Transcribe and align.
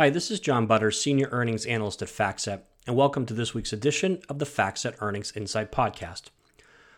Hi, 0.00 0.08
this 0.08 0.30
is 0.30 0.40
John 0.40 0.66
Butters, 0.66 0.98
Senior 0.98 1.28
Earnings 1.30 1.66
Analyst 1.66 2.00
at 2.00 2.08
FactSet, 2.08 2.62
and 2.86 2.96
welcome 2.96 3.26
to 3.26 3.34
this 3.34 3.52
week's 3.52 3.74
edition 3.74 4.22
of 4.30 4.38
the 4.38 4.46
FactSet 4.46 4.94
Earnings 5.02 5.30
Insight 5.36 5.70
Podcast. 5.70 6.30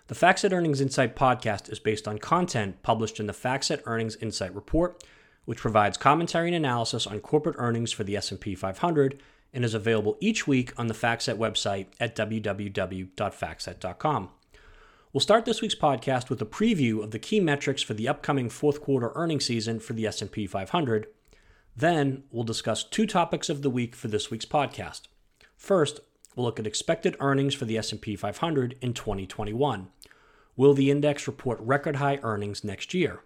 The 0.07 0.15
FactSet 0.15 0.53
Earnings 0.53 0.81
Insight 0.81 1.17
Podcast 1.17 1.69
is 1.69 1.81
based 1.81 2.07
on 2.07 2.19
content 2.19 2.81
published 2.85 3.19
in 3.19 3.27
the 3.27 3.33
FactSet 3.33 3.83
Earnings 3.87 4.15
Insight 4.15 4.55
Report, 4.55 5.03
which 5.47 5.59
provides 5.59 5.99
commentary 5.99 6.47
and 6.47 6.55
analysis 6.55 7.09
on 7.09 7.19
corporate 7.19 7.57
earnings 7.59 7.91
for 7.91 8.05
the 8.05 8.17
S&P 8.17 8.55
500 8.55 9.21
and 9.53 9.65
is 9.65 9.75
available 9.75 10.17
each 10.21 10.47
week 10.47 10.73
on 10.79 10.87
the 10.87 10.95
FactSet 10.95 11.39
website 11.39 11.87
at 11.99 12.15
www.factset.com. 12.15 14.29
We'll 15.13 15.21
start 15.21 15.45
this 15.45 15.61
week's 15.61 15.75
podcast 15.75 16.31
with 16.31 16.41
a 16.41 16.47
preview 16.47 17.03
of 17.03 17.11
the 17.11 17.19
key 17.19 17.41
metrics 17.41 17.83
for 17.83 17.95
the 17.95 18.07
upcoming 18.07 18.49
fourth 18.49 18.81
quarter 18.81 19.11
earnings 19.17 19.47
season 19.47 19.81
for 19.81 19.93
the 19.93 20.07
S&P 20.07 20.47
500 20.47 21.09
then 21.77 22.25
we'll 22.31 22.45
discuss 22.45 22.85
two 22.85 23.07
topics 23.07 23.49
of 23.49 23.63
the 23.63 23.71
week 23.71 23.95
for 23.95 24.09
this 24.09 24.31
week's 24.31 24.45
podcast. 24.45 25.03
First, 25.57 26.01
we'll 26.35 26.47
look 26.47 26.59
at 26.61 26.67
expected 26.67 27.17
earnings 27.21 27.55
for 27.55 27.65
the 27.65 27.79
S&P 27.79 28.17
500 28.17 28.77
in 28.81 28.93
2021. 28.93 29.89
Will 30.57 30.75
the 30.75 30.91
index 30.91 31.27
report 31.27 31.59
record 31.61 31.97
high 31.97 32.19
earnings 32.23 32.63
next 32.63 32.93
year? 32.93 33.23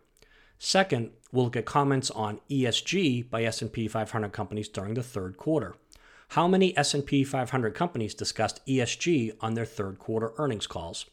Second, 0.58 1.10
we'll 1.32 1.44
look 1.44 1.56
at 1.56 1.66
comments 1.66 2.10
on 2.10 2.40
ESG 2.48 3.28
by 3.28 3.44
S&P 3.44 3.88
500 3.88 4.32
companies 4.32 4.68
during 4.68 4.94
the 4.94 5.02
third 5.02 5.36
quarter. 5.36 5.74
How 6.30 6.48
many 6.48 6.76
S&P 6.76 7.24
500 7.24 7.74
companies 7.74 8.14
discussed 8.14 8.64
ESG 8.66 9.36
on 9.40 9.54
their 9.54 9.64
third 9.64 9.98
quarter 9.98 10.32
earnings 10.38 10.66
calls? 10.66 11.06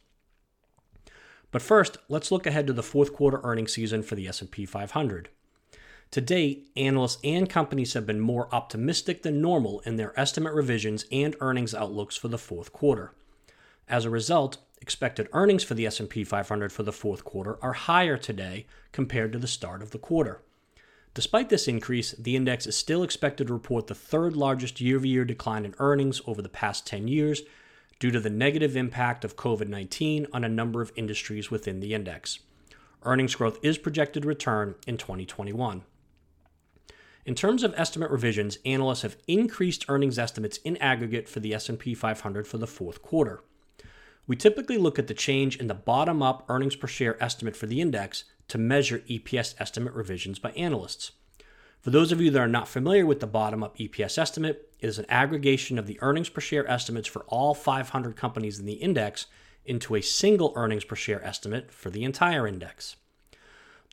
But 1.51 1.61
first, 1.61 1.97
let's 2.09 2.31
look 2.31 2.47
ahead 2.47 2.65
to 2.67 2.73
the 2.73 2.81
fourth 2.81 3.13
quarter 3.13 3.39
earnings 3.43 3.73
season 3.73 4.01
for 4.01 4.15
the 4.15 4.27
S&P 4.27 4.65
500. 4.65 5.29
To 6.13 6.21
date, 6.21 6.69
analysts 6.77 7.17
and 7.23 7.49
companies 7.49 7.93
have 7.93 8.05
been 8.05 8.19
more 8.19 8.47
optimistic 8.53 9.23
than 9.23 9.41
normal 9.41 9.79
in 9.79 9.95
their 9.95 10.13
estimate 10.17 10.53
revisions 10.53 11.05
and 11.11 11.35
earnings 11.41 11.73
outlooks 11.73 12.15
for 12.15 12.27
the 12.27 12.37
fourth 12.37 12.71
quarter. 12.71 13.13
As 13.89 14.05
a 14.05 14.11
result, 14.11 14.57
expected 14.79 15.27
earnings 15.33 15.63
for 15.63 15.73
the 15.73 15.87
S&P 15.87 16.23
500 16.23 16.71
for 16.71 16.83
the 16.83 16.91
fourth 16.91 17.25
quarter 17.25 17.57
are 17.63 17.73
higher 17.73 18.15
today 18.15 18.67
compared 18.91 19.33
to 19.33 19.39
the 19.39 19.47
start 19.47 19.81
of 19.81 19.89
the 19.89 19.97
quarter. 19.97 20.43
Despite 21.15 21.49
this 21.49 21.67
increase, 21.67 22.11
the 22.11 22.35
index 22.35 22.67
is 22.67 22.75
still 22.75 23.01
expected 23.01 23.47
to 23.47 23.53
report 23.53 23.87
the 23.87 23.95
third 23.95 24.35
largest 24.35 24.79
year-over-year 24.79 25.25
decline 25.25 25.65
in 25.65 25.73
earnings 25.79 26.21
over 26.27 26.43
the 26.43 26.47
past 26.47 26.85
10 26.85 27.07
years 27.07 27.41
due 27.97 28.11
to 28.11 28.19
the 28.19 28.29
negative 28.29 28.77
impact 28.77 29.25
of 29.25 29.35
COVID-19 29.35 30.27
on 30.31 30.43
a 30.43 30.47
number 30.47 30.83
of 30.83 30.91
industries 30.95 31.49
within 31.49 31.79
the 31.79 31.95
index. 31.95 32.37
Earnings 33.01 33.33
growth 33.33 33.57
is 33.63 33.79
projected 33.79 34.21
to 34.21 34.29
return 34.29 34.75
in 34.85 34.97
2021. 34.97 35.81
In 37.25 37.35
terms 37.35 37.63
of 37.63 37.73
estimate 37.77 38.11
revisions, 38.11 38.57
analysts 38.65 39.03
have 39.03 39.15
increased 39.27 39.85
earnings 39.87 40.19
estimates 40.19 40.57
in 40.57 40.75
aggregate 40.77 41.29
for 41.29 41.39
the 41.39 41.53
S&P 41.53 41.93
500 41.93 42.45
for 42.45 42.57
the 42.57 42.67
fourth 42.67 43.01
quarter. 43.01 43.41
We 44.27 44.35
typically 44.35 44.77
look 44.77 44.99
at 44.99 45.07
the 45.07 45.13
change 45.13 45.57
in 45.57 45.67
the 45.67 45.73
bottom-up 45.73 46.45
earnings 46.49 46.75
per 46.75 46.87
share 46.87 47.21
estimate 47.23 47.55
for 47.55 47.65
the 47.65 47.79
index 47.79 48.25
to 48.49 48.57
measure 48.57 48.99
EPS 49.09 49.55
estimate 49.59 49.93
revisions 49.93 50.37
by 50.37 50.51
analysts. 50.51 51.11
For 51.79 51.91
those 51.91 52.11
of 52.11 52.19
you 52.19 52.29
that 52.31 52.39
are 52.39 52.47
not 52.47 52.67
familiar 52.67 53.05
with 53.05 53.21
the 53.21 53.27
bottom-up 53.27 53.77
EPS 53.77 54.17
estimate, 54.17 54.69
it 54.79 54.87
is 54.87 54.99
an 54.99 55.05
aggregation 55.07 55.79
of 55.79 55.87
the 55.87 55.99
earnings 56.01 56.29
per 56.29 56.41
share 56.41 56.69
estimates 56.69 57.07
for 57.07 57.23
all 57.27 57.53
500 57.53 58.17
companies 58.17 58.59
in 58.59 58.65
the 58.65 58.73
index 58.73 59.27
into 59.65 59.95
a 59.95 60.01
single 60.01 60.51
earnings 60.55 60.83
per 60.83 60.95
share 60.95 61.23
estimate 61.25 61.71
for 61.71 61.89
the 61.89 62.03
entire 62.03 62.45
index. 62.45 62.97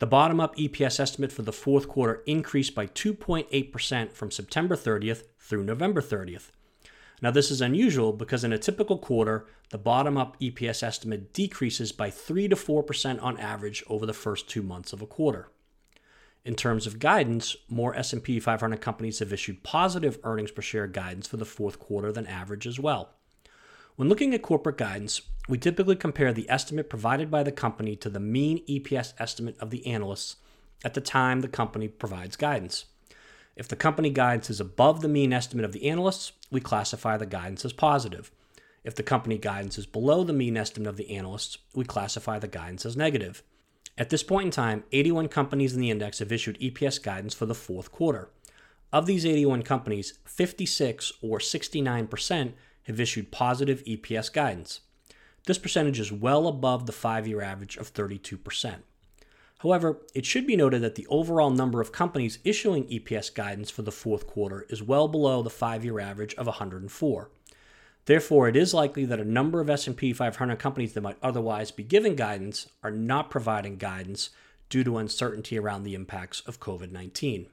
The 0.01 0.06
bottom 0.06 0.41
up 0.41 0.56
EPS 0.56 0.98
estimate 0.98 1.31
for 1.31 1.43
the 1.43 1.53
fourth 1.53 1.87
quarter 1.87 2.23
increased 2.25 2.75
by 2.75 2.87
2.8% 2.87 4.12
from 4.12 4.31
September 4.31 4.75
30th 4.75 5.25
through 5.39 5.62
November 5.62 6.01
30th. 6.01 6.49
Now, 7.21 7.31
this 7.31 7.50
is 7.50 7.61
unusual 7.61 8.15
because 8.15 8.43
in 8.43 8.50
a 8.50 8.59
typical 8.59 8.97
quarter, 8.97 9.47
the 9.69 9.77
bottom 9.77 10.16
up 10.16 10.41
EPS 10.41 10.83
estimate 10.83 11.34
decreases 11.34 11.93
by 11.93 12.09
3 12.09 12.49
to 12.49 12.56
4% 12.56 13.22
on 13.22 13.39
average 13.39 13.84
over 13.89 14.06
the 14.06 14.15
first 14.15 14.49
two 14.49 14.62
months 14.62 14.94
of 14.94 15.03
a 15.03 15.06
quarter. 15.06 15.50
In 16.47 16.55
terms 16.55 16.87
of 16.87 16.99
guidance, 16.99 17.55
more 17.69 17.94
S&P 17.94 18.41
500 18.41 18.81
companies 18.81 19.19
have 19.19 19.34
issued 19.34 19.62
positive 19.62 20.19
earnings 20.25 20.50
per 20.50 20.62
share 20.62 20.87
guidance 20.87 21.27
for 21.27 21.37
the 21.37 21.44
fourth 21.44 21.78
quarter 21.78 22.10
than 22.10 22.27
average 22.27 22.66
as 22.66 22.81
well. 22.81 23.10
When 23.97 24.09
looking 24.09 24.33
at 24.33 24.41
corporate 24.41 24.78
guidance, 24.78 25.21
we 25.50 25.59
typically 25.59 25.97
compare 25.97 26.33
the 26.33 26.49
estimate 26.49 26.88
provided 26.88 27.28
by 27.28 27.43
the 27.43 27.50
company 27.50 27.97
to 27.97 28.09
the 28.09 28.21
mean 28.21 28.65
EPS 28.66 29.15
estimate 29.19 29.59
of 29.59 29.71
the 29.71 29.84
analysts 29.84 30.37
at 30.84 30.94
the 30.94 31.00
time 31.00 31.41
the 31.41 31.49
company 31.49 31.88
provides 31.88 32.37
guidance. 32.37 32.84
If 33.56 33.66
the 33.66 33.75
company 33.75 34.10
guidance 34.10 34.49
is 34.49 34.60
above 34.60 35.00
the 35.00 35.09
mean 35.09 35.33
estimate 35.33 35.65
of 35.65 35.72
the 35.72 35.89
analysts, 35.89 36.31
we 36.53 36.60
classify 36.60 37.16
the 37.16 37.27
guidance 37.27 37.65
as 37.65 37.72
positive. 37.72 38.31
If 38.84 38.94
the 38.94 39.03
company 39.03 39.39
guidance 39.39 39.77
is 39.77 39.87
below 39.87 40.22
the 40.22 40.33
mean 40.33 40.56
estimate 40.56 40.89
of 40.89 40.97
the 40.97 41.10
analysts, 41.16 41.59
we 41.75 41.84
classify 41.84 42.39
the 42.39 42.47
guidance 42.47 42.87
as 42.87 42.97
negative. 42.97 43.43
At 43.99 44.10
this 44.10 44.22
point 44.22 44.47
in 44.47 44.50
time, 44.53 44.84
81 44.93 45.28
companies 45.28 45.75
in 45.75 45.81
the 45.81 45.91
index 45.91 46.21
have 46.21 46.31
issued 46.31 46.60
EPS 46.60 47.03
guidance 47.03 47.34
for 47.34 47.47
the 47.47 47.56
fourth 47.56 47.91
quarter. 47.91 48.31
Of 48.93 49.06
these 49.06 49.27
81 49.27 49.65
companies, 49.65 50.16
56 50.25 51.12
or 51.21 51.39
69% 51.39 52.53
have 52.84 53.00
issued 53.00 53.33
positive 53.33 53.84
EPS 53.84 54.33
guidance. 54.33 54.81
This 55.47 55.59
percentage 55.59 56.01
is 56.01 56.12
well 56.12 56.47
above 56.47 56.87
the 56.87 56.93
five 56.93 57.27
year 57.27 57.41
average 57.41 57.77
of 57.77 57.93
32%. 57.93 58.77
However, 59.61 59.99
it 60.15 60.25
should 60.25 60.47
be 60.47 60.56
noted 60.56 60.81
that 60.83 60.95
the 60.95 61.06
overall 61.09 61.51
number 61.51 61.81
of 61.81 61.93
companies 61.93 62.39
issuing 62.45 62.84
EPS 62.84 63.34
guidance 63.34 63.71
for 63.71 63.83
the 63.83 63.93
fourth 63.93 64.27
quarter 64.27 64.65
is 64.71 64.83
well 64.83 65.06
below 65.06 65.43
the 65.43 65.51
five 65.51 65.84
year 65.84 66.01
average 66.01 66.34
of 66.34 66.47
104. 66.47 67.31
Therefore, 68.06 68.49
it 68.49 68.56
is 68.56 68.73
likely 68.73 69.05
that 69.05 69.21
a 69.21 69.25
number 69.25 69.61
of 69.61 69.69
S&P 69.69 70.15
500 70.15 70.59
companies 70.59 70.95
that 70.95 71.03
might 71.03 71.19
otherwise 71.23 71.71
be 71.71 71.83
giving 71.83 72.17
guidance 72.17 72.69
are 72.83 72.91
not 72.91 73.31
providing 73.31 73.77
guidance 73.77 74.31
due 74.71 74.83
to 74.84 74.97
uncertainty 74.97 75.59
around 75.59 75.83
the 75.83 75.95
impacts 75.95 76.41
of 76.41 76.61
COVID-19. 76.61 77.49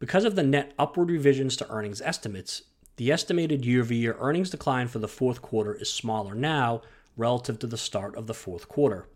Because 0.00 0.24
of 0.24 0.34
the 0.34 0.42
net 0.42 0.74
upward 0.78 1.10
revisions 1.10 1.56
to 1.56 1.70
earnings 1.70 2.00
estimates, 2.00 2.62
the 2.98 3.12
estimated 3.12 3.64
year-over-year 3.64 4.16
earnings 4.18 4.50
decline 4.50 4.88
for 4.88 4.98
the 4.98 5.06
fourth 5.06 5.40
quarter 5.40 5.72
is 5.72 5.88
smaller 5.88 6.34
now 6.34 6.82
relative 7.16 7.56
to 7.60 7.66
the 7.68 7.78
start 7.78 8.16
of 8.16 8.26
the 8.26 8.34
fourth 8.34 8.68
quarter. 8.68 9.06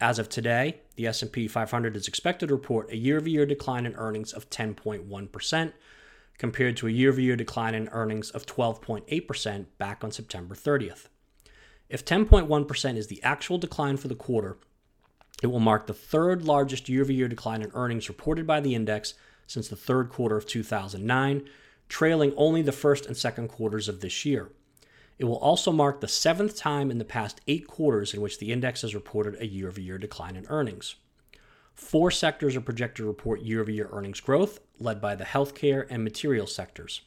As 0.00 0.20
of 0.20 0.28
today, 0.28 0.80
the 0.94 1.08
S&P 1.08 1.48
500 1.48 1.96
is 1.96 2.06
expected 2.06 2.48
to 2.48 2.54
report 2.54 2.92
a 2.92 2.96
year-over-year 2.96 3.44
decline 3.44 3.86
in 3.86 3.94
earnings 3.96 4.32
of 4.32 4.48
10.1% 4.50 5.72
compared 6.38 6.76
to 6.76 6.86
a 6.86 6.92
year-over-year 6.92 7.34
decline 7.34 7.74
in 7.74 7.88
earnings 7.88 8.30
of 8.30 8.46
12.8% 8.46 9.66
back 9.78 10.04
on 10.04 10.12
September 10.12 10.54
30th. 10.54 11.08
If 11.88 12.04
10.1% 12.04 12.96
is 12.96 13.08
the 13.08 13.22
actual 13.24 13.58
decline 13.58 13.96
for 13.96 14.06
the 14.06 14.14
quarter, 14.14 14.58
it 15.42 15.48
will 15.48 15.60
mark 15.60 15.88
the 15.88 15.92
third 15.92 16.44
largest 16.44 16.88
year-over-year 16.88 17.26
decline 17.26 17.62
in 17.62 17.72
earnings 17.74 18.08
reported 18.08 18.46
by 18.46 18.60
the 18.60 18.76
index 18.76 19.14
since 19.48 19.66
the 19.66 19.76
third 19.76 20.08
quarter 20.08 20.36
of 20.36 20.46
2009 20.46 21.42
trailing 21.88 22.32
only 22.36 22.62
the 22.62 22.72
first 22.72 23.06
and 23.06 23.16
second 23.16 23.48
quarters 23.48 23.88
of 23.88 24.00
this 24.00 24.24
year. 24.24 24.52
It 25.18 25.26
will 25.26 25.38
also 25.38 25.70
mark 25.70 26.00
the 26.00 26.08
seventh 26.08 26.56
time 26.56 26.90
in 26.90 26.98
the 26.98 27.04
past 27.04 27.40
eight 27.46 27.66
quarters 27.66 28.14
in 28.14 28.20
which 28.20 28.38
the 28.38 28.52
index 28.52 28.82
has 28.82 28.94
reported 28.94 29.40
a 29.40 29.46
year 29.46 29.68
over 29.68 29.80
year 29.80 29.98
decline 29.98 30.36
in 30.36 30.46
earnings. 30.48 30.96
Four 31.74 32.10
sectors 32.10 32.56
are 32.56 32.60
projected 32.60 33.02
to 33.02 33.06
report 33.06 33.42
year 33.42 33.60
over 33.60 33.70
year 33.70 33.88
earnings 33.92 34.20
growth, 34.20 34.60
led 34.78 35.00
by 35.00 35.14
the 35.14 35.24
healthcare 35.24 35.86
and 35.90 36.02
material 36.02 36.46
sectors. 36.46 37.02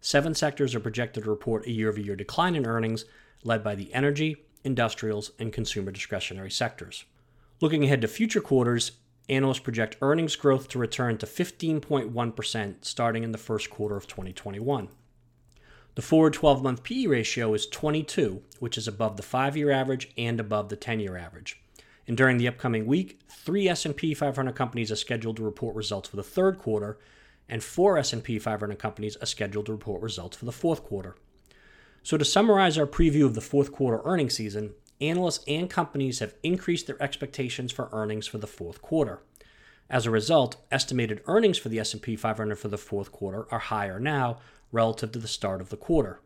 Seven 0.00 0.34
sectors 0.34 0.74
are 0.74 0.80
projected 0.80 1.24
to 1.24 1.30
report 1.30 1.66
a 1.66 1.72
year 1.72 1.88
over 1.88 2.00
year 2.00 2.16
decline 2.16 2.54
in 2.54 2.66
earnings, 2.66 3.04
led 3.42 3.64
by 3.64 3.74
the 3.74 3.92
energy, 3.92 4.36
industrials, 4.64 5.32
and 5.38 5.52
consumer 5.52 5.90
discretionary 5.90 6.50
sectors. 6.50 7.04
Looking 7.60 7.84
ahead 7.84 8.00
to 8.02 8.08
future 8.08 8.40
quarters, 8.40 8.92
analysts 9.28 9.58
project 9.58 9.96
earnings 10.00 10.36
growth 10.36 10.68
to 10.68 10.78
return 10.78 11.18
to 11.18 11.26
15.1% 11.26 12.84
starting 12.84 13.24
in 13.24 13.32
the 13.32 13.38
first 13.38 13.70
quarter 13.70 13.96
of 13.96 14.06
2021. 14.06 14.88
The 15.96 16.02
forward 16.02 16.34
12 16.34 16.62
month 16.62 16.82
PE 16.82 17.06
ratio 17.06 17.54
is 17.54 17.66
22, 17.66 18.42
which 18.58 18.76
is 18.76 18.86
above 18.86 19.16
the 19.16 19.22
5-year 19.22 19.70
average 19.70 20.12
and 20.18 20.38
above 20.38 20.68
the 20.68 20.76
10-year 20.76 21.16
average. 21.16 21.60
And 22.06 22.16
during 22.16 22.36
the 22.36 22.48
upcoming 22.48 22.86
week, 22.86 23.18
3 23.30 23.68
S&P 23.68 24.14
500 24.14 24.54
companies 24.54 24.92
are 24.92 24.96
scheduled 24.96 25.38
to 25.38 25.42
report 25.42 25.74
results 25.74 26.08
for 26.08 26.16
the 26.16 26.22
third 26.22 26.58
quarter, 26.58 26.98
and 27.48 27.64
4 27.64 27.98
S&P 27.98 28.38
500 28.38 28.78
companies 28.78 29.16
are 29.16 29.26
scheduled 29.26 29.66
to 29.66 29.72
report 29.72 30.02
results 30.02 30.36
for 30.36 30.44
the 30.44 30.52
fourth 30.52 30.84
quarter. 30.84 31.16
So 32.02 32.16
to 32.16 32.24
summarize 32.24 32.78
our 32.78 32.86
preview 32.86 33.24
of 33.24 33.34
the 33.34 33.40
fourth 33.40 33.72
quarter 33.72 34.00
earnings 34.04 34.34
season, 34.34 34.74
analysts 35.00 35.44
and 35.46 35.68
companies 35.68 36.18
have 36.20 36.34
increased 36.42 36.86
their 36.86 37.02
expectations 37.02 37.72
for 37.72 37.88
earnings 37.92 38.26
for 38.26 38.38
the 38.38 38.46
fourth 38.46 38.82
quarter. 38.82 39.20
As 39.88 40.06
a 40.06 40.10
result, 40.10 40.56
estimated 40.72 41.22
earnings 41.26 41.58
for 41.58 41.68
the 41.68 41.78
S&P 41.78 42.16
500 42.16 42.56
for 42.56 42.68
the 42.68 42.78
fourth 42.78 43.12
quarter 43.12 43.46
are 43.52 43.58
higher 43.58 44.00
now 44.00 44.38
relative 44.72 45.12
to 45.12 45.18
the 45.18 45.28
start 45.28 45.60
of 45.60 45.68
the 45.68 45.76
quarter. 45.76 46.20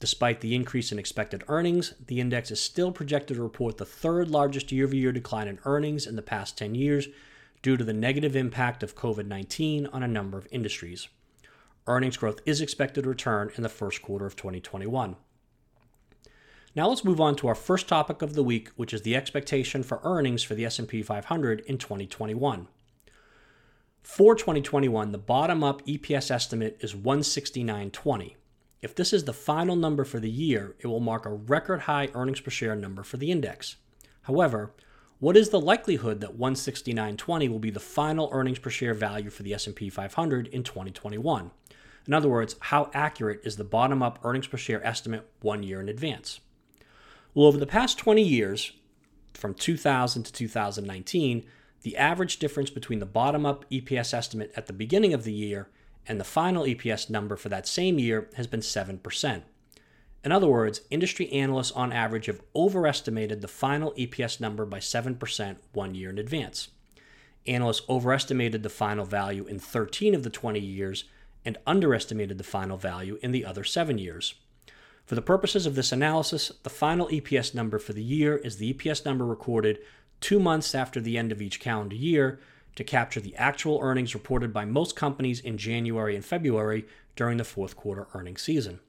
Despite 0.00 0.40
the 0.40 0.54
increase 0.54 0.92
in 0.92 0.98
expected 0.98 1.42
earnings, 1.48 1.94
the 2.06 2.20
index 2.20 2.50
is 2.50 2.60
still 2.60 2.92
projected 2.92 3.36
to 3.36 3.42
report 3.42 3.78
the 3.78 3.84
third 3.84 4.30
largest 4.30 4.70
year-over-year 4.70 5.12
decline 5.12 5.48
in 5.48 5.58
earnings 5.64 6.06
in 6.06 6.16
the 6.16 6.22
past 6.22 6.56
10 6.56 6.74
years 6.74 7.08
due 7.62 7.76
to 7.76 7.84
the 7.84 7.92
negative 7.92 8.36
impact 8.36 8.82
of 8.82 8.94
COVID-19 8.94 9.92
on 9.92 10.02
a 10.02 10.08
number 10.08 10.38
of 10.38 10.46
industries. 10.50 11.08
earnings 11.88 12.16
growth 12.16 12.40
is 12.44 12.60
expected 12.60 13.02
to 13.02 13.08
return 13.08 13.50
in 13.56 13.62
the 13.62 13.68
first 13.68 14.02
quarter 14.02 14.26
of 14.26 14.36
2021. 14.36 15.16
Now 16.78 16.88
let's 16.88 17.02
move 17.02 17.20
on 17.20 17.34
to 17.38 17.48
our 17.48 17.56
first 17.56 17.88
topic 17.88 18.22
of 18.22 18.34
the 18.34 18.42
week, 18.44 18.68
which 18.76 18.94
is 18.94 19.02
the 19.02 19.16
expectation 19.16 19.82
for 19.82 20.00
earnings 20.04 20.44
for 20.44 20.54
the 20.54 20.64
S&P 20.64 21.02
500 21.02 21.58
in 21.66 21.76
2021. 21.76 22.68
For 24.00 24.36
2021, 24.36 25.10
the 25.10 25.18
bottom-up 25.18 25.84
EPS 25.86 26.30
estimate 26.30 26.76
is 26.78 26.94
169.20. 26.94 28.36
If 28.80 28.94
this 28.94 29.12
is 29.12 29.24
the 29.24 29.32
final 29.32 29.74
number 29.74 30.04
for 30.04 30.20
the 30.20 30.30
year, 30.30 30.76
it 30.78 30.86
will 30.86 31.00
mark 31.00 31.26
a 31.26 31.30
record 31.30 31.80
high 31.80 32.10
earnings 32.14 32.40
per 32.40 32.50
share 32.50 32.76
number 32.76 33.02
for 33.02 33.16
the 33.16 33.32
index. 33.32 33.74
However, 34.22 34.72
what 35.18 35.36
is 35.36 35.48
the 35.48 35.60
likelihood 35.60 36.20
that 36.20 36.38
169.20 36.38 37.48
will 37.48 37.58
be 37.58 37.70
the 37.70 37.80
final 37.80 38.28
earnings 38.30 38.60
per 38.60 38.70
share 38.70 38.94
value 38.94 39.30
for 39.30 39.42
the 39.42 39.52
S&P 39.52 39.90
500 39.90 40.46
in 40.46 40.62
2021? 40.62 41.50
In 42.06 42.14
other 42.14 42.28
words, 42.28 42.54
how 42.60 42.88
accurate 42.94 43.40
is 43.42 43.56
the 43.56 43.64
bottom-up 43.64 44.20
earnings 44.22 44.46
per 44.46 44.56
share 44.56 44.86
estimate 44.86 45.28
1 45.40 45.64
year 45.64 45.80
in 45.80 45.88
advance? 45.88 46.38
Well, 47.38 47.46
over 47.46 47.58
the 47.58 47.66
past 47.66 47.98
20 47.98 48.20
years, 48.20 48.72
from 49.32 49.54
2000 49.54 50.24
to 50.24 50.32
2019, 50.32 51.46
the 51.82 51.96
average 51.96 52.40
difference 52.40 52.68
between 52.68 52.98
the 52.98 53.06
bottom-up 53.06 53.64
EPS 53.70 54.12
estimate 54.12 54.52
at 54.56 54.66
the 54.66 54.72
beginning 54.72 55.14
of 55.14 55.22
the 55.22 55.32
year 55.32 55.68
and 56.08 56.18
the 56.18 56.24
final 56.24 56.64
EPS 56.64 57.08
number 57.08 57.36
for 57.36 57.48
that 57.48 57.68
same 57.68 57.96
year 58.00 58.28
has 58.34 58.48
been 58.48 58.58
7%. 58.58 59.42
In 60.24 60.32
other 60.32 60.48
words, 60.48 60.80
industry 60.90 61.30
analysts 61.32 61.70
on 61.70 61.92
average 61.92 62.26
have 62.26 62.42
overestimated 62.56 63.40
the 63.40 63.46
final 63.46 63.92
EPS 63.92 64.40
number 64.40 64.66
by 64.66 64.80
7% 64.80 65.58
one 65.72 65.94
year 65.94 66.10
in 66.10 66.18
advance. 66.18 66.70
Analysts 67.46 67.88
overestimated 67.88 68.64
the 68.64 68.68
final 68.68 69.04
value 69.04 69.46
in 69.46 69.60
13 69.60 70.12
of 70.16 70.24
the 70.24 70.30
20 70.30 70.58
years 70.58 71.04
and 71.44 71.56
underestimated 71.68 72.36
the 72.36 72.42
final 72.42 72.76
value 72.76 73.16
in 73.22 73.30
the 73.30 73.44
other 73.44 73.62
7 73.62 73.96
years. 73.96 74.34
For 75.08 75.14
the 75.14 75.22
purposes 75.22 75.64
of 75.64 75.74
this 75.74 75.90
analysis, 75.90 76.52
the 76.64 76.68
final 76.68 77.08
EPS 77.08 77.54
number 77.54 77.78
for 77.78 77.94
the 77.94 78.02
year 78.02 78.36
is 78.36 78.58
the 78.58 78.74
EPS 78.74 79.06
number 79.06 79.24
recorded 79.24 79.78
two 80.20 80.38
months 80.38 80.74
after 80.74 81.00
the 81.00 81.16
end 81.16 81.32
of 81.32 81.40
each 81.40 81.60
calendar 81.60 81.96
year 81.96 82.40
to 82.76 82.84
capture 82.84 83.18
the 83.18 83.34
actual 83.36 83.80
earnings 83.80 84.12
reported 84.12 84.52
by 84.52 84.66
most 84.66 84.96
companies 84.96 85.40
in 85.40 85.56
January 85.56 86.14
and 86.14 86.26
February 86.26 86.84
during 87.16 87.38
the 87.38 87.44
fourth 87.44 87.74
quarter 87.74 88.06
earnings 88.12 88.42
season. 88.42 88.80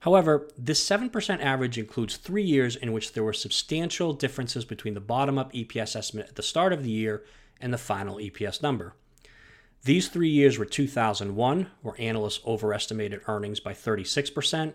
However, 0.00 0.48
this 0.56 0.88
7% 0.88 1.42
average 1.42 1.78
includes 1.78 2.16
three 2.16 2.44
years 2.44 2.76
in 2.76 2.92
which 2.92 3.12
there 3.12 3.24
were 3.24 3.32
substantial 3.32 4.12
differences 4.12 4.64
between 4.64 4.94
the 4.94 5.00
bottom 5.00 5.36
up 5.36 5.52
EPS 5.52 5.96
estimate 5.96 6.28
at 6.28 6.36
the 6.36 6.44
start 6.44 6.72
of 6.72 6.84
the 6.84 6.90
year 6.92 7.24
and 7.60 7.74
the 7.74 7.78
final 7.78 8.18
EPS 8.18 8.62
number. 8.62 8.94
These 9.86 10.08
three 10.08 10.30
years 10.30 10.58
were 10.58 10.64
2001, 10.64 11.70
where 11.82 11.94
analysts 12.00 12.44
overestimated 12.44 13.20
earnings 13.28 13.60
by 13.60 13.72
36%, 13.72 14.74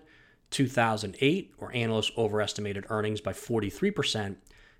2008, 0.49 1.53
where 1.57 1.75
analysts 1.75 2.11
overestimated 2.17 2.85
earnings 2.87 3.19
by 3.19 3.33
43%, 3.33 4.37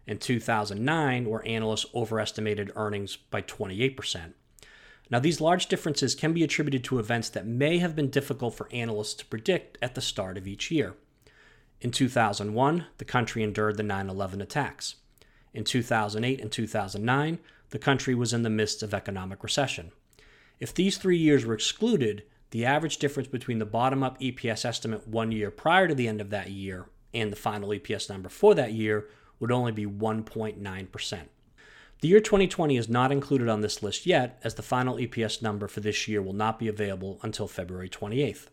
and 0.07 0.21
2009, 0.21 1.25
where 1.29 1.45
analysts 1.45 1.85
overestimated 1.93 2.71
earnings 2.77 3.17
by 3.17 3.41
28%. 3.41 4.31
Now, 5.09 5.19
these 5.19 5.41
large 5.41 5.67
differences 5.67 6.15
can 6.15 6.31
be 6.31 6.45
attributed 6.45 6.85
to 6.85 6.99
events 6.99 7.27
that 7.27 7.45
may 7.45 7.79
have 7.79 7.93
been 7.93 8.09
difficult 8.09 8.55
for 8.55 8.69
analysts 8.71 9.15
to 9.15 9.25
predict 9.25 9.77
at 9.81 9.95
the 9.95 10.01
start 10.01 10.37
of 10.37 10.47
each 10.47 10.71
year. 10.71 10.93
In 11.81 11.91
2001, 11.91 12.85
the 12.99 13.03
country 13.03 13.43
endured 13.43 13.75
the 13.75 13.83
9 13.83 14.09
11 14.09 14.39
attacks. 14.39 14.95
In 15.53 15.65
2008 15.65 16.39
and 16.39 16.49
2009, 16.49 17.39
the 17.71 17.79
country 17.79 18.15
was 18.15 18.31
in 18.31 18.43
the 18.43 18.49
midst 18.49 18.81
of 18.81 18.93
economic 18.93 19.43
recession. 19.43 19.91
If 20.61 20.75
these 20.75 20.97
three 20.97 21.17
years 21.17 21.43
were 21.43 21.55
excluded, 21.55 22.23
the 22.51 22.65
average 22.65 22.97
difference 22.97 23.27
between 23.27 23.57
the 23.57 23.65
bottom 23.65 24.03
up 24.03 24.21
EPS 24.21 24.63
estimate 24.63 25.07
one 25.07 25.31
year 25.31 25.49
prior 25.49 25.87
to 25.87 25.95
the 25.95 26.07
end 26.07 26.21
of 26.21 26.29
that 26.29 26.51
year 26.51 26.85
and 27.15 27.31
the 27.31 27.35
final 27.35 27.69
EPS 27.69 28.09
number 28.09 28.29
for 28.29 28.53
that 28.53 28.71
year 28.71 29.07
would 29.39 29.51
only 29.51 29.71
be 29.71 29.87
1.9%. 29.87 31.19
The 32.01 32.07
year 32.07 32.19
2020 32.19 32.77
is 32.77 32.87
not 32.87 33.11
included 33.11 33.49
on 33.49 33.61
this 33.61 33.81
list 33.81 34.05
yet, 34.05 34.39
as 34.43 34.53
the 34.53 34.61
final 34.61 34.97
EPS 34.97 35.41
number 35.41 35.67
for 35.67 35.79
this 35.79 36.07
year 36.07 36.21
will 36.21 36.33
not 36.33 36.59
be 36.59 36.67
available 36.67 37.19
until 37.23 37.47
February 37.47 37.89
28th. 37.89 38.47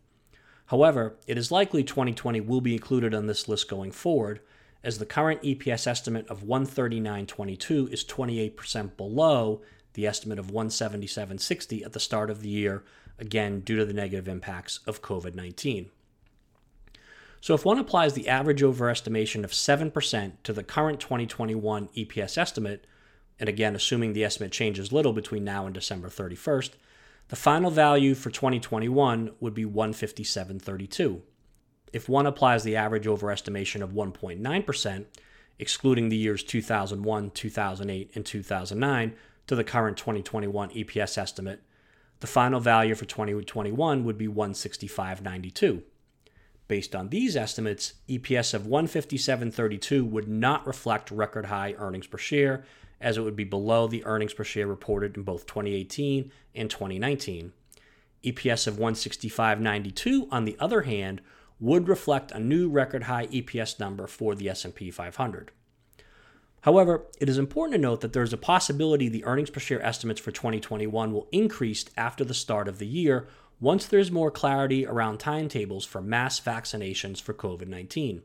However, 0.67 1.17
it 1.27 1.37
is 1.37 1.53
likely 1.53 1.85
2020 1.85 2.41
will 2.41 2.63
be 2.63 2.75
included 2.75 3.15
on 3.15 3.27
this 3.27 3.49
list 3.49 3.69
going 3.69 3.93
forward, 3.93 4.41
as 4.83 4.99
the 4.99 5.07
current 5.07 5.43
EPS 5.43 5.87
estimate 5.87 6.27
of 6.29 6.43
139.22 6.43 7.93
is 7.93 8.05
28% 8.05 8.97
below 8.97 9.61
the 9.99 10.07
estimate 10.07 10.39
of 10.39 10.53
177.60 10.53 11.85
at 11.85 11.93
the 11.93 11.99
start 11.99 12.31
of 12.31 12.41
the 12.41 12.49
year, 12.49 12.85
again 13.19 13.59
due 13.59 13.75
to 13.75 13.85
the 13.85 13.93
negative 13.93 14.29
impacts 14.29 14.79
of 14.87 15.03
COVID 15.03 15.35
19. 15.35 15.91
So, 17.41 17.53
if 17.55 17.65
one 17.65 17.81
applies 17.81 18.13
the 18.13 18.29
average 18.29 18.63
overestimation 18.63 19.43
of 19.43 19.51
7% 19.51 20.33
to 20.45 20.53
the 20.53 20.63
current 20.63 21.01
2021 21.01 21.89
EPS 21.89 22.39
estimate, 22.39 22.87
and 23.41 23.49
again, 23.49 23.75
assuming 23.75 24.13
the 24.13 24.23
estimate 24.23 24.53
changes 24.53 24.93
little 24.93 25.13
between 25.13 25.43
now 25.43 25.67
and 25.67 25.75
December 25.75 26.09
31st, 26.09 26.71
the 27.27 27.35
final 27.35 27.73
value 27.73 28.15
for 28.15 28.31
2021 28.31 29.33
would 29.41 29.55
be 29.55 29.65
157.32. 29.65 31.23
If 31.93 32.09
one 32.09 32.27
applies 32.27 32.63
the 32.63 32.77
average 32.77 33.07
overestimation 33.07 33.83
of 33.83 33.91
1.9%, 33.91 35.07
excluding 35.59 36.09
the 36.09 36.17
years 36.17 36.45
2001, 36.45 37.31
2008, 37.33 38.11
and 38.15 38.25
2009, 38.25 39.17
to 39.49 39.57
the 39.57 39.65
current 39.65 39.97
2021 39.97 40.71
EPS 40.71 41.19
estimate, 41.19 41.61
the 42.21 42.27
final 42.27 42.61
value 42.61 42.95
for 42.95 43.05
2021 43.05 44.05
would 44.05 44.19
be 44.19 44.29
165.92. 44.29 45.83
Based 46.69 46.95
on 46.95 47.09
these 47.09 47.35
estimates, 47.35 47.95
EPS 48.09 48.53
of 48.53 48.63
157.32 48.63 50.09
would 50.09 50.29
not 50.29 50.67
reflect 50.67 51.11
record 51.11 51.47
high 51.47 51.75
earnings 51.79 52.07
per 52.07 52.19
share 52.19 52.65
as 53.01 53.17
it 53.17 53.23
would 53.23 53.37
be 53.37 53.45
below 53.45 53.87
the 53.87 54.05
earnings 54.05 54.35
per 54.35 54.45
share 54.45 54.67
reported 54.67 55.17
in 55.17 55.23
both 55.23 55.47
2018 55.47 56.31
and 56.55 56.69
2019. 56.69 57.53
EPS 58.25 58.67
of 58.67 58.77
165.92 58.77 60.29
on 60.31 60.45
the 60.45 60.57
other 60.59 60.83
hand 60.83 61.21
would 61.61 61.89
reflect 61.89 62.33
a 62.33 62.41
new 62.41 62.69
record 62.69 63.05
high 63.05 63.27
EPS 63.29 63.81
number 63.81 64.07
for 64.07 64.35
the 64.35 64.49
S&P 64.49 64.91
500. 64.91 65.53
However, 66.63 67.07
it 67.21 67.29
is 67.29 67.39
important 67.39 67.75
to 67.75 67.81
note 67.81 68.01
that 68.01 68.13
there 68.13 68.23
is 68.23 68.33
a 68.33 68.39
possibility 68.39 69.09
the 69.09 69.25
earnings 69.25 69.51
per 69.51 69.61
share 69.61 69.83
estimates 69.83 70.21
for 70.21 70.33
2021 70.33 71.13
will 71.13 71.29
increase 71.31 71.85
after 71.97 72.25
the 72.25 72.35
start 72.35 72.69
of 72.69 72.79
the 72.79 72.87
year 72.87 73.29
once 73.61 73.87
there's 73.87 74.11
more 74.11 74.31
clarity 74.31 74.87
around 74.87 75.19
timetables 75.19 75.85
for 75.85 76.01
mass 76.01 76.41
vaccinations 76.41 77.21
for 77.21 77.35
COVID 77.35 77.69
19. 77.69 78.23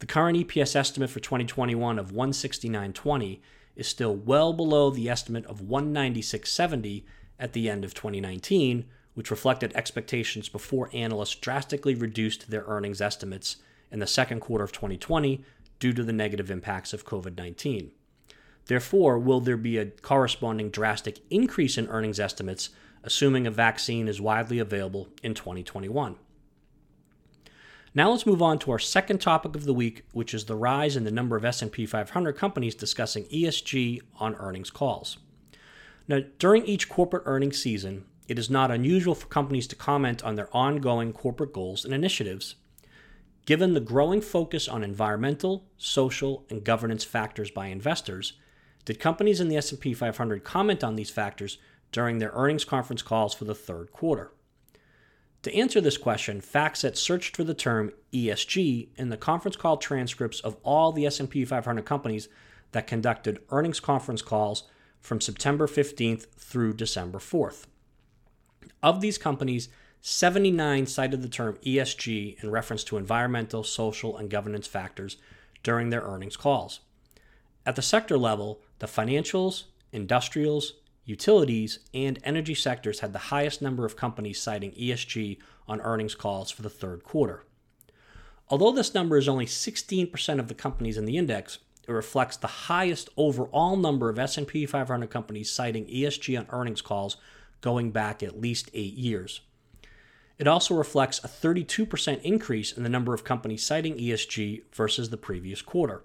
The 0.00 0.06
current 0.06 0.38
EPS 0.38 0.76
estimate 0.76 1.10
for 1.10 1.20
2021 1.20 1.98
of 1.98 2.12
169.20 2.12 3.40
is 3.76 3.88
still 3.88 4.14
well 4.14 4.52
below 4.52 4.90
the 4.90 5.08
estimate 5.08 5.46
of 5.46 5.62
196.70 5.62 7.04
at 7.38 7.52
the 7.52 7.68
end 7.68 7.84
of 7.84 7.94
2019, 7.94 8.84
which 9.14 9.30
reflected 9.30 9.72
expectations 9.74 10.48
before 10.48 10.90
analysts 10.92 11.34
drastically 11.36 11.94
reduced 11.94 12.50
their 12.50 12.64
earnings 12.66 13.00
estimates 13.00 13.56
in 13.90 14.00
the 14.00 14.06
second 14.06 14.40
quarter 14.40 14.64
of 14.64 14.72
2020 14.72 15.44
due 15.84 15.92
to 15.92 16.02
the 16.02 16.14
negative 16.14 16.50
impacts 16.50 16.94
of 16.94 17.04
COVID 17.04 17.36
19. 17.36 17.90
Therefore, 18.64 19.18
will 19.18 19.40
there 19.40 19.58
be 19.58 19.76
a 19.76 19.84
corresponding 19.84 20.70
drastic 20.70 21.20
increase 21.28 21.76
in 21.76 21.88
earnings 21.88 22.18
estimates, 22.18 22.70
assuming 23.02 23.46
a 23.46 23.50
vaccine 23.50 24.08
is 24.08 24.18
widely 24.18 24.58
available 24.58 25.10
in 25.22 25.34
2021? 25.34 26.16
Now 27.92 28.10
let's 28.10 28.24
move 28.24 28.40
on 28.40 28.58
to 28.60 28.70
our 28.70 28.78
second 28.78 29.20
topic 29.20 29.54
of 29.54 29.66
the 29.66 29.74
week, 29.74 30.04
which 30.12 30.32
is 30.32 30.46
the 30.46 30.56
rise 30.56 30.96
in 30.96 31.04
the 31.04 31.10
number 31.10 31.36
of 31.36 31.44
S&P 31.44 31.84
500 31.84 32.32
companies 32.34 32.74
discussing 32.74 33.24
ESG 33.24 34.00
on 34.18 34.36
earnings 34.36 34.70
calls. 34.70 35.18
Now, 36.08 36.20
during 36.38 36.64
each 36.64 36.88
corporate 36.88 37.24
earnings 37.26 37.60
season, 37.60 38.06
it 38.26 38.38
is 38.38 38.48
not 38.48 38.70
unusual 38.70 39.14
for 39.14 39.26
companies 39.26 39.66
to 39.66 39.76
comment 39.76 40.24
on 40.24 40.36
their 40.36 40.48
ongoing 40.56 41.12
corporate 41.12 41.52
goals 41.52 41.84
and 41.84 41.92
initiatives. 41.92 42.54
Given 43.46 43.74
the 43.74 43.80
growing 43.80 44.22
focus 44.22 44.68
on 44.68 44.82
environmental, 44.82 45.64
social, 45.76 46.46
and 46.48 46.64
governance 46.64 47.04
factors 47.04 47.50
by 47.50 47.66
investors, 47.66 48.34
did 48.84 48.98
companies 48.98 49.40
in 49.40 49.48
the 49.48 49.56
S&P 49.56 49.92
500 49.92 50.44
comment 50.44 50.82
on 50.82 50.96
these 50.96 51.10
factors 51.10 51.58
during 51.92 52.18
their 52.18 52.32
earnings 52.34 52.64
conference 52.64 53.02
calls 53.02 53.34
for 53.34 53.44
the 53.44 53.54
third 53.54 53.92
quarter? 53.92 54.32
To 55.42 55.54
answer 55.54 55.80
this 55.82 55.98
question, 55.98 56.40
FactSet 56.40 56.96
searched 56.96 57.36
for 57.36 57.44
the 57.44 57.52
term 57.52 57.92
ESG 58.14 58.88
in 58.96 59.10
the 59.10 59.18
conference 59.18 59.56
call 59.56 59.76
transcripts 59.76 60.40
of 60.40 60.56
all 60.62 60.90
the 60.90 61.04
S&P 61.04 61.44
500 61.44 61.84
companies 61.84 62.28
that 62.72 62.86
conducted 62.86 63.42
earnings 63.50 63.78
conference 63.78 64.22
calls 64.22 64.64
from 65.00 65.20
September 65.20 65.66
15th 65.66 66.30
through 66.30 66.72
December 66.72 67.18
4th. 67.18 67.66
Of 68.82 69.02
these 69.02 69.18
companies, 69.18 69.68
79 70.06 70.84
cited 70.84 71.22
the 71.22 71.30
term 71.30 71.56
ESG 71.64 72.42
in 72.42 72.50
reference 72.50 72.84
to 72.84 72.98
environmental, 72.98 73.64
social, 73.64 74.18
and 74.18 74.28
governance 74.28 74.66
factors 74.66 75.16
during 75.62 75.88
their 75.88 76.02
earnings 76.02 76.36
calls. 76.36 76.80
At 77.64 77.74
the 77.74 77.80
sector 77.80 78.18
level, 78.18 78.60
the 78.80 78.86
financials, 78.86 79.64
industrials, 79.92 80.74
utilities, 81.06 81.78
and 81.94 82.18
energy 82.22 82.54
sectors 82.54 83.00
had 83.00 83.14
the 83.14 83.30
highest 83.30 83.62
number 83.62 83.86
of 83.86 83.96
companies 83.96 84.38
citing 84.38 84.72
ESG 84.72 85.38
on 85.66 85.80
earnings 85.80 86.14
calls 86.14 86.50
for 86.50 86.60
the 86.60 86.68
third 86.68 87.02
quarter. 87.02 87.44
Although 88.50 88.72
this 88.72 88.92
number 88.92 89.16
is 89.16 89.26
only 89.26 89.46
16% 89.46 90.38
of 90.38 90.48
the 90.48 90.54
companies 90.54 90.98
in 90.98 91.06
the 91.06 91.16
index, 91.16 91.60
it 91.88 91.92
reflects 91.92 92.36
the 92.36 92.46
highest 92.46 93.08
overall 93.16 93.74
number 93.74 94.10
of 94.10 94.18
S&P 94.18 94.66
500 94.66 95.08
companies 95.08 95.50
citing 95.50 95.86
ESG 95.86 96.38
on 96.38 96.46
earnings 96.50 96.82
calls 96.82 97.16
going 97.62 97.90
back 97.90 98.22
at 98.22 98.38
least 98.38 98.68
8 98.74 98.92
years. 98.92 99.40
It 100.38 100.48
also 100.48 100.74
reflects 100.74 101.22
a 101.22 101.28
32% 101.28 102.22
increase 102.22 102.72
in 102.72 102.82
the 102.82 102.88
number 102.88 103.14
of 103.14 103.24
companies 103.24 103.64
citing 103.64 103.96
ESG 103.96 104.62
versus 104.72 105.10
the 105.10 105.16
previous 105.16 105.62
quarter. 105.62 106.02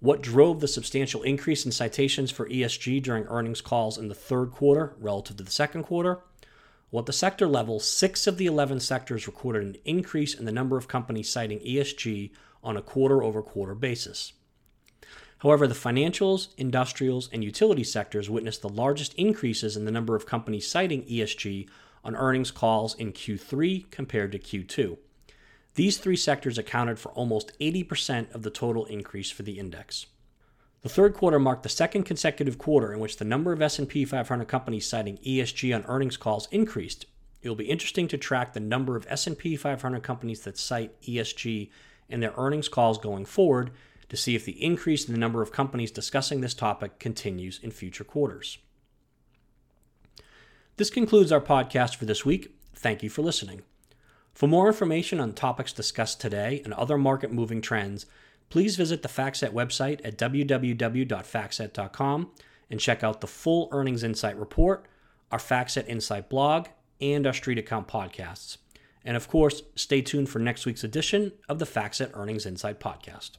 What 0.00 0.22
drove 0.22 0.60
the 0.60 0.68
substantial 0.68 1.22
increase 1.22 1.64
in 1.64 1.72
citations 1.72 2.30
for 2.30 2.48
ESG 2.48 3.02
during 3.02 3.24
earnings 3.24 3.60
calls 3.60 3.98
in 3.98 4.08
the 4.08 4.14
third 4.14 4.50
quarter 4.50 4.94
relative 4.98 5.36
to 5.38 5.42
the 5.42 5.50
second 5.50 5.84
quarter? 5.84 6.20
Well, 6.90 7.00
at 7.00 7.06
the 7.06 7.12
sector 7.12 7.46
level, 7.46 7.80
six 7.80 8.26
of 8.26 8.38
the 8.38 8.46
11 8.46 8.80
sectors 8.80 9.26
recorded 9.26 9.62
an 9.64 9.76
increase 9.84 10.34
in 10.34 10.44
the 10.44 10.52
number 10.52 10.76
of 10.76 10.88
companies 10.88 11.30
citing 11.30 11.60
ESG 11.60 12.30
on 12.62 12.76
a 12.76 12.82
quarter 12.82 13.22
over 13.22 13.42
quarter 13.42 13.74
basis. 13.74 14.32
However, 15.38 15.66
the 15.66 15.74
financials, 15.74 16.48
industrials, 16.56 17.28
and 17.32 17.44
utility 17.44 17.84
sectors 17.84 18.30
witnessed 18.30 18.62
the 18.62 18.68
largest 18.68 19.12
increases 19.14 19.76
in 19.76 19.84
the 19.84 19.90
number 19.90 20.16
of 20.16 20.26
companies 20.26 20.68
citing 20.68 21.02
ESG 21.04 21.68
on 22.06 22.14
earnings 22.16 22.52
calls 22.52 22.94
in 22.94 23.12
Q3 23.12 23.90
compared 23.90 24.32
to 24.32 24.38
Q2. 24.38 24.96
These 25.74 25.98
three 25.98 26.16
sectors 26.16 26.56
accounted 26.56 26.98
for 26.98 27.10
almost 27.10 27.52
80% 27.60 28.32
of 28.34 28.42
the 28.42 28.50
total 28.50 28.86
increase 28.86 29.30
for 29.30 29.42
the 29.42 29.58
index. 29.58 30.06
The 30.82 30.88
third 30.88 31.14
quarter 31.14 31.40
marked 31.40 31.64
the 31.64 31.68
second 31.68 32.04
consecutive 32.04 32.58
quarter 32.58 32.92
in 32.92 33.00
which 33.00 33.16
the 33.16 33.24
number 33.24 33.52
of 33.52 33.60
S&P 33.60 34.04
500 34.04 34.46
companies 34.46 34.86
citing 34.86 35.18
ESG 35.18 35.74
on 35.74 35.84
earnings 35.86 36.16
calls 36.16 36.48
increased. 36.52 37.06
It 37.42 37.48
will 37.48 37.56
be 37.56 37.64
interesting 37.64 38.06
to 38.08 38.16
track 38.16 38.52
the 38.52 38.60
number 38.60 38.96
of 38.96 39.06
S&P 39.10 39.56
500 39.56 40.02
companies 40.02 40.42
that 40.42 40.56
cite 40.56 40.98
ESG 41.02 41.70
in 42.08 42.20
their 42.20 42.34
earnings 42.36 42.68
calls 42.68 42.98
going 42.98 43.24
forward 43.24 43.72
to 44.08 44.16
see 44.16 44.36
if 44.36 44.44
the 44.44 44.62
increase 44.64 45.06
in 45.06 45.12
the 45.12 45.20
number 45.20 45.42
of 45.42 45.50
companies 45.50 45.90
discussing 45.90 46.40
this 46.40 46.54
topic 46.54 47.00
continues 47.00 47.58
in 47.62 47.72
future 47.72 48.04
quarters. 48.04 48.58
This 50.76 50.90
concludes 50.90 51.32
our 51.32 51.40
podcast 51.40 51.96
for 51.96 52.04
this 52.04 52.26
week. 52.26 52.54
Thank 52.74 53.02
you 53.02 53.08
for 53.08 53.22
listening. 53.22 53.62
For 54.34 54.46
more 54.46 54.66
information 54.66 55.18
on 55.20 55.32
topics 55.32 55.72
discussed 55.72 56.20
today 56.20 56.60
and 56.64 56.74
other 56.74 56.98
market 56.98 57.32
moving 57.32 57.62
trends, 57.62 58.04
please 58.50 58.76
visit 58.76 59.00
the 59.00 59.08
FactSet 59.08 59.54
website 59.54 60.02
at 60.04 60.18
www.factset.com 60.18 62.30
and 62.68 62.78
check 62.78 63.02
out 63.02 63.22
the 63.22 63.26
full 63.26 63.70
Earnings 63.72 64.02
Insight 64.02 64.38
report, 64.38 64.84
our 65.32 65.38
FactSet 65.38 65.88
Insight 65.88 66.28
blog, 66.28 66.66
and 67.00 67.26
our 67.26 67.32
Street 67.32 67.56
Account 67.56 67.88
podcasts. 67.88 68.58
And 69.02 69.16
of 69.16 69.28
course, 69.28 69.62
stay 69.76 70.02
tuned 70.02 70.28
for 70.28 70.40
next 70.40 70.66
week's 70.66 70.84
edition 70.84 71.32
of 71.48 71.58
the 71.58 71.64
FactSet 71.64 72.10
Earnings 72.12 72.44
Insight 72.44 72.80
podcast. 72.80 73.38